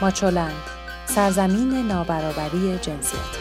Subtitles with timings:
[0.00, 0.62] ماچولند
[1.06, 3.39] سرزمین نابرابری جنسیتی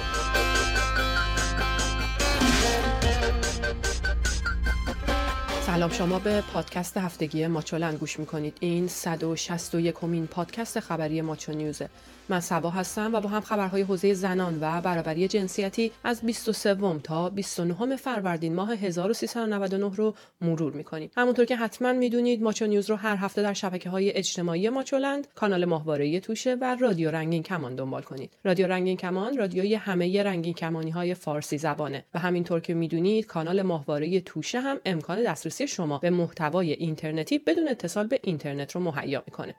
[5.80, 8.58] سلام شما به پادکست هفتگی ماچولند گوش می‌کنید.
[8.60, 11.90] این 161 کمین پادکست خبری ماچو نیوزه.
[12.30, 17.30] من سبا هستم و با هم خبرهای حوزه زنان و برابری جنسیتی از 23 تا
[17.30, 21.12] 29 فروردین ماه 1399 رو مرور می‌کنیم.
[21.18, 25.66] همونطور که حتما می‌دونید ماچو نیوز رو هر هفته در شبکه های اجتماعی ماچولند کانال
[25.66, 28.32] ماهواره توشه و رادیو رنگین کمان دنبال کنید.
[28.44, 32.06] رادیو رنگین کمان رادیوی همه رنگین کمانی های فارسی زبانه.
[32.14, 37.68] و همینطور که می‌دونید کانال ماهواره توشه هم امکان دسترسی شما به محتوای اینترنتی بدون
[37.68, 39.56] اتصال به اینترنت رو مهیا می‌کنه.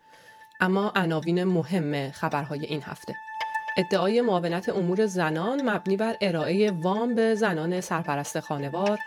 [0.60, 3.14] اما عناوین مهم خبرهای این هفته.
[3.77, 8.98] ادعای معاونت امور زنان مبنی بر ارائه وام به زنان سرپرست خانوار.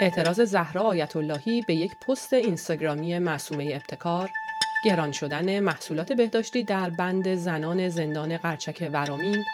[0.00, 4.30] اعتراض زهرا آیت اللهی به یک پست اینستاگرامی معصومه ابتکار.
[4.84, 9.44] گران شدن محصولات بهداشتی در بند زنان زندان قرچک ورامین.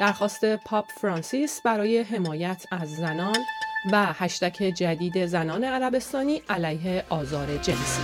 [0.00, 3.36] درخواست پاپ فرانسیس برای حمایت از زنان.
[3.92, 8.02] و هشتک جدید زنان عربستانی علیه آزار جنسی.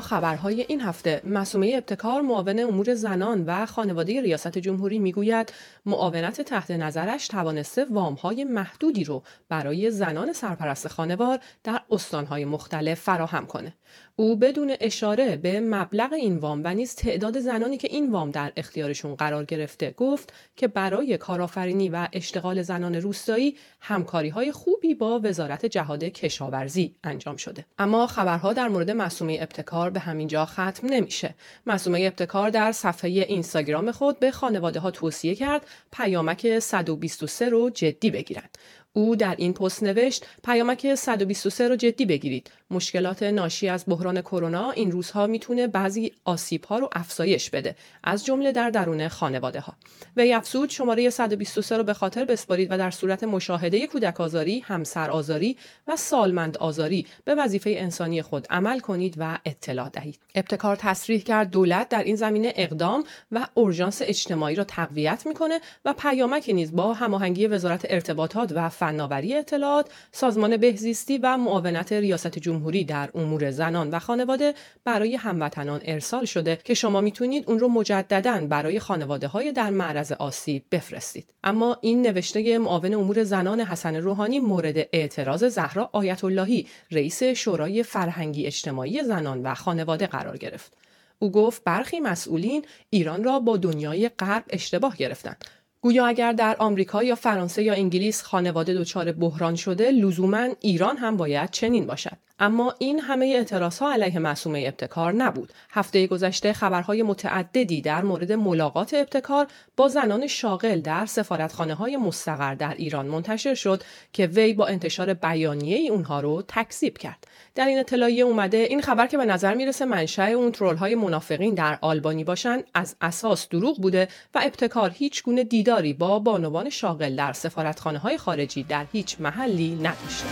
[0.00, 1.22] خبرهای این هفته.
[1.24, 5.52] مسومه ابتکار معاون امور زنان و خانواده ریاست جمهوری می‌گوید
[5.86, 13.46] معاونت تحت نظرش توانسته وامهای محدودی رو برای زنان سرپرست خانوار در استانهای مختلف فراهم
[13.46, 13.74] کنه.
[14.16, 18.52] او بدون اشاره به مبلغ این وام و نیز تعداد زنانی که این وام در
[18.56, 25.20] اختیارشون قرار گرفته گفت که برای کارآفرینی و اشتغال زنان روستایی همکاری های خوبی با
[25.24, 27.64] وزارت جهاد کشاورزی انجام شده.
[27.78, 31.34] اما خبرها در مورد مسومه ابتکار به همین جا ختم نمیشه.
[31.66, 38.10] مسومه ابتکار در صفحه اینستاگرام خود به خانواده ها توصیه کرد پیامک 123 رو جدی
[38.10, 38.58] بگیرند.
[38.92, 42.50] او در این پست نوشت پیامک 123 رو جدی بگیرید.
[42.70, 48.24] مشکلات ناشی از بحران کرونا این روزها می‌تونه بعضی آسیب ها رو افزایش بده از
[48.24, 49.74] جمله در درون خانواده ها
[50.16, 55.10] وی افزود شماره 123 رو به خاطر بسپارید و در صورت مشاهده کودک آزاری همسر
[55.10, 55.56] آزاری
[55.88, 60.18] و سالمند آزاری به وظیفه انسانی خود عمل کنید و اطلاع دهید.
[60.34, 65.94] ابتکار تصریح کرد دولت در این زمینه اقدام و اورژانس اجتماعی را تقویت می‌کنه و
[65.98, 72.84] پیامک نیز با هماهنگی وزارت ارتباطات و فناوری اطلاعات سازمان بهزیستی و معاونت ریاست جمهوری
[72.84, 74.54] در امور زنان و خانواده
[74.84, 80.12] برای هموطنان ارسال شده که شما می‌تونید اون رو مجددا برای خانواده های در معرض
[80.12, 81.26] آسیب بفرستید.
[81.44, 87.82] اما این نوشته معاون امور زنان حسن روحانی مورد اعتراض زهرا آیت اللهی رئیس شورای
[87.82, 90.72] فرهنگی اجتماعی زنان و خانواده قرار گرفت.
[91.18, 95.44] او گفت برخی مسئولین ایران را با دنیای غرب اشتباه گرفتند.
[95.82, 101.16] گویا اگر در آمریکا یا فرانسه یا انگلیس خانواده دچار بحران شده لزوما ایران هم
[101.16, 102.16] باید چنین باشد.
[102.40, 105.52] اما این همه اعتراض ها علیه معصومه ابتکار نبود.
[105.70, 109.46] هفته گذشته خبرهای متعددی در مورد ملاقات ابتکار
[109.76, 115.14] با زنان شاغل در سفارتخانه های مستقر در ایران منتشر شد که وی با انتشار
[115.14, 117.26] بیانیه ای اونها رو تکذیب کرد.
[117.54, 121.54] در این اطلاعیه اومده این خبر که به نظر می‌رسه منشأ اون ترول های منافقین
[121.54, 127.16] در آلبانی باشن از اساس دروغ بوده و ابتکار هیچ گونه دیداری با بانوان شاغل
[127.16, 130.26] در سفارتخانه های خارجی در هیچ محلی نداشته.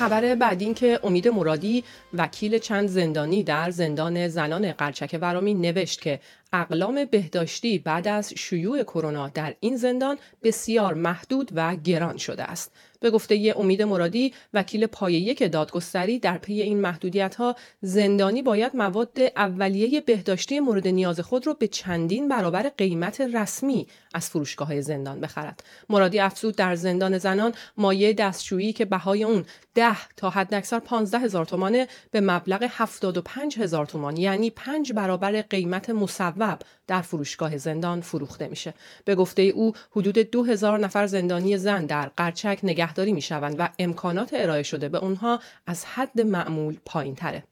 [0.00, 1.84] خبر بعد این که امید مرادی
[2.14, 6.20] وکیل چند زندانی در زندان زنان قرچک ورامی نوشت که
[6.52, 12.72] اقلام بهداشتی بعد از شیوع کرونا در این زندان بسیار محدود و گران شده است.
[13.00, 18.76] به گفته امید مرادی وکیل پایه یک دادگستری در پی این محدودیت ها زندانی باید
[18.76, 25.20] مواد اولیه بهداشتی مورد نیاز خود را به چندین برابر قیمت رسمی از فروشگاه زندان
[25.20, 25.64] بخرد.
[25.88, 29.44] مرادی افزود در زندان زنان مایه دستشویی که بهای اون
[29.74, 35.90] 10 تا حداکثر 15 هزار تومانه به مبلغ 75 هزار تومان یعنی پنج برابر قیمت
[35.90, 36.39] مصوب
[36.86, 38.74] در فروشگاه زندان فروخته میشه.
[39.04, 44.62] به گفته او حدود 2000 نفر زندانی زن در قرچک نگهداری می‌شوند و امکانات ارائه
[44.62, 47.44] شده به اونها از حد معمول پایین تره.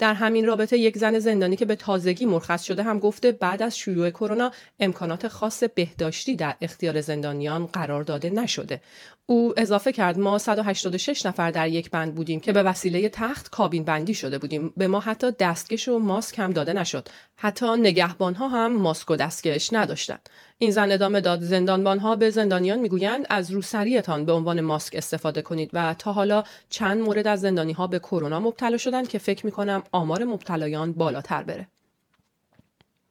[0.00, 3.78] در همین رابطه یک زن زندانی که به تازگی مرخص شده هم گفته بعد از
[3.78, 4.50] شیوع کرونا
[4.80, 8.80] امکانات خاص بهداشتی در اختیار زندانیان قرار داده نشده.
[9.26, 13.84] او اضافه کرد ما 186 نفر در یک بند بودیم که به وسیله تخت کابین
[13.84, 14.72] بندی شده بودیم.
[14.76, 17.08] به ما حتی دستکش و ماسک هم داده نشد.
[17.36, 20.28] حتی نگهبان ها هم ماسک و دستکش نداشتند.
[20.58, 25.42] این زن ادامه داد زندانبان ها به زندانیان می‌گویند از روسریتان به عنوان ماسک استفاده
[25.42, 29.46] کنید و تا حالا چند مورد از زندانی ها به کرونا مبتلا شدند که فکر
[29.46, 31.66] می کنم آمار مبتلایان بالاتر بره.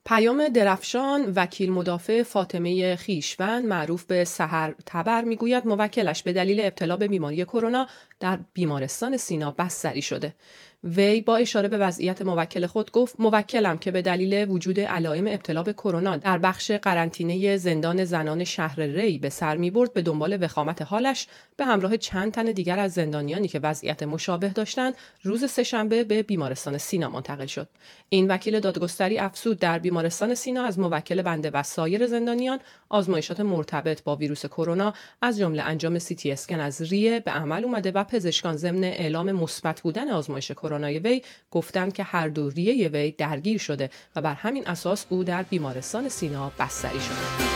[0.06, 6.98] پیام درفشان وکیل مدافع فاطمه خیشوند معروف به سهر تبر می‌گوید موکلش به دلیل ابتلا
[6.98, 7.88] به بیماری کرونا
[8.20, 10.36] در بیمارستان سینا بستری شده.
[10.84, 15.64] وی با اشاره به وضعیت موکل خود گفت موکلم که به دلیل وجود علائم ابتلا
[15.64, 20.44] به کرونا در بخش قرنطینه زندان زنان شهر ری به سر می برد به دنبال
[20.44, 21.28] وخامت حالش
[21.58, 24.94] به همراه چند تن دیگر از زندانیانی که وضعیت مشابه داشتند
[25.24, 27.70] روز سهشنبه به بیمارستان سینا منتقل شد.
[28.10, 32.60] این وکیل دادگستری افسود در بیمارستان سینا از موکل بنده و سایر زندانیان
[32.90, 37.64] آزمایشات مرتبط با ویروس کرونا از جمله انجام سی تی اسکن از ریه به عمل
[37.64, 41.21] اومده و پزشکان ضمن اعلام مثبت بودن آزمایش کرونای وی
[41.51, 46.10] گفتند که هر دو ریه وی درگیر شده و بر همین اساس او در بیمارستان
[46.10, 47.50] سینا بستری شده.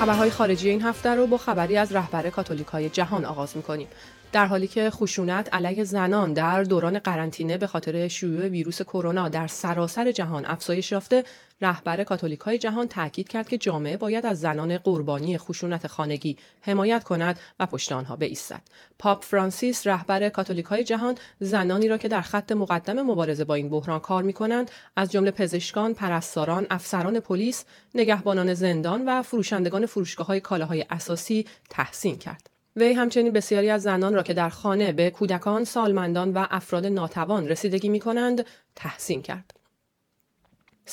[0.00, 3.88] خبرهای خارجی این هفته رو با خبری از رهبر کاتولیک های جهان آغاز می‌کنیم.
[4.32, 9.46] در حالی که خشونت علیه زنان در دوران قرنطینه به خاطر شیوع ویروس کرونا در
[9.46, 11.24] سراسر جهان افزایش یافته
[11.60, 17.04] رهبر کاتولیک های جهان تاکید کرد که جامعه باید از زنان قربانی خشونت خانگی حمایت
[17.04, 18.62] کند و پشت آنها بایستد
[18.98, 23.68] پاپ فرانسیس رهبر کاتولیک های جهان زنانی را که در خط مقدم مبارزه با این
[23.68, 27.64] بحران کار می کنند از جمله پزشکان پرستاران افسران پلیس
[27.94, 34.14] نگهبانان زندان و فروشندگان فروشگاه های کالاهای اساسی تحسین کرد وی همچنین بسیاری از زنان
[34.14, 38.46] را که در خانه به کودکان، سالمندان و افراد ناتوان رسیدگی می کنند
[38.76, 39.59] تحسین کرد.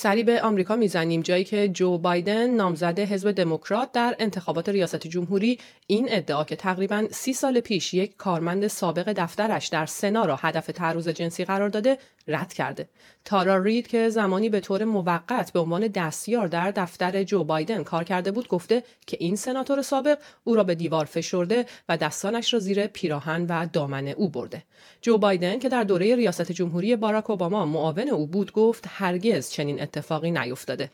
[0.00, 5.58] سری به آمریکا می‌زنیم جایی که جو بایدن نامزد حزب دموکرات در انتخابات ریاست جمهوری
[5.86, 10.66] این ادعا که تقریبا سی سال پیش یک کارمند سابق دفترش در سنا را هدف
[10.66, 11.98] تعرض جنسی قرار داده
[12.28, 12.88] رد کرده.
[13.24, 18.04] تارا رید که زمانی به طور موقت به عنوان دستیار در دفتر جو بایدن کار
[18.04, 22.60] کرده بود گفته که این سناتور سابق او را به دیوار فشرده و دستانش را
[22.60, 24.62] زیر پیراهن و دامن او برده.
[25.02, 29.82] جو بایدن که در دوره ریاست جمهوری باراک اوباما معاون او بود گفت هرگز چنین
[29.82, 30.90] اتفاقی نیفتاده.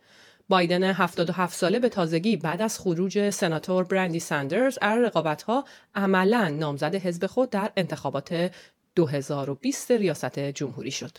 [0.48, 5.64] بایدن 77 ساله به تازگی بعد از خروج سناتور برندی ساندرز از رقابتها
[5.94, 8.50] عملا نامزد حزب خود در انتخابات
[8.94, 11.19] 2020 ریاست جمهوری شد.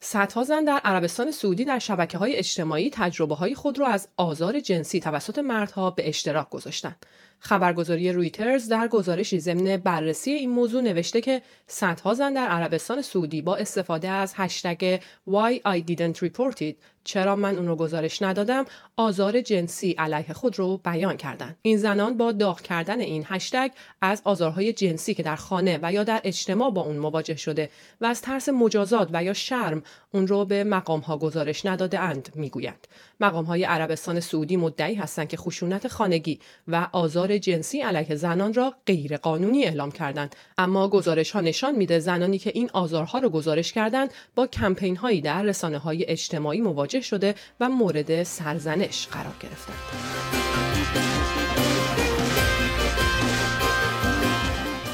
[0.00, 4.60] صدها زن در عربستان سعودی در شبکه های اجتماعی تجربه های خود را از آزار
[4.60, 7.06] جنسی توسط مردها به اشتراک گذاشتند.
[7.38, 13.42] خبرگزاری رویترز در گزارشی ضمن بررسی این موضوع نوشته که صدها زن در عربستان سعودی
[13.42, 16.74] با استفاده از هشتگ Why I didn't report it
[17.10, 18.64] چرا من اون رو گزارش ندادم؟
[18.96, 23.70] آزار جنسی علیه خود رو بیان کردند این زنان با داغ کردن این هشتگ
[24.00, 27.70] از آزارهای جنسی که در خانه و یا در اجتماع با اون مواجه شده
[28.00, 29.82] و از ترس مجازات و یا شرم
[30.14, 32.86] اون رو به مقام ها گزارش نداده اند می‌گویند.
[33.20, 38.74] مقام های عربستان سعودی مدعی هستند که خشونت خانگی و آزار جنسی علیه زنان را
[38.86, 40.36] غیر قانونی اعلام کردند.
[40.58, 45.20] اما گزارش ها نشان میده زنانی که این آزارها را گزارش کردند با کمپین هایی
[45.20, 49.76] در رسانه های اجتماعی مواجه شده و مورد سرزنش قرار گرفتند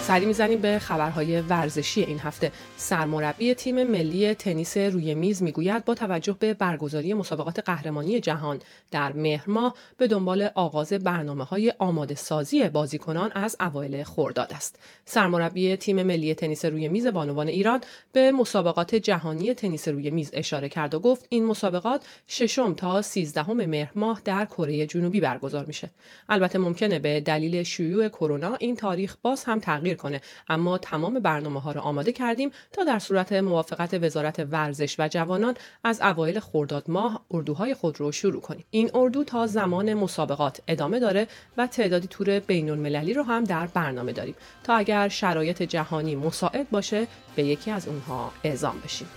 [0.07, 2.53] سری می‌زنیم به خبرهای ورزشی این هفته.
[2.77, 8.59] سرمربی تیم ملی تنیس روی میز می‌گوید با توجه به برگزاری مسابقات قهرمانی جهان
[8.91, 14.79] در مهر ماه به دنبال آغاز برنامه های آماده سازی بازیکنان از اوایل خرداد است.
[15.05, 17.81] سرمربی تیم ملی تنیس روی میز بانوان ایران
[18.13, 23.57] به مسابقات جهانی تنیس روی میز اشاره کرد و گفت این مسابقات ششم تا سیزدهم
[23.57, 25.91] مهر ماه در کره جنوبی برگزار میشه.
[26.29, 31.61] البته ممکنه به دلیل شیوع کرونا این تاریخ باز هم تغییر کنه اما تمام برنامه
[31.61, 36.85] ها رو آماده کردیم تا در صورت موافقت وزارت ورزش و جوانان از اوایل خرداد
[36.89, 38.65] ماه اردوهای خود رو شروع کنیم.
[38.71, 41.27] این اردو تا زمان مسابقات ادامه داره
[41.57, 44.35] و تعدادی تور بین المللی رو هم در برنامه داریم.
[44.65, 49.09] تا اگر شرایط جهانی مساعد باشه به یکی از اونها اعزام بشیم.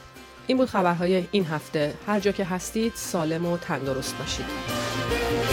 [0.48, 1.94] این بود خبرهای این هفته.
[2.08, 5.49] هر جا که هستید سالم و تندرست باشید.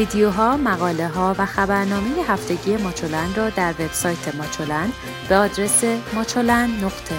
[0.00, 4.92] ویدیوها، مقاله ها و خبرنامه هفتگی ماچولن را در وبسایت ماچولن
[5.28, 7.14] به آدرس ماچولن نقطه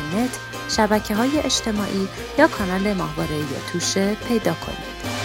[0.69, 2.07] شبکه های اجتماعی
[2.39, 3.39] یا کانال ماهواره
[3.73, 5.20] توشه پیدا کنید.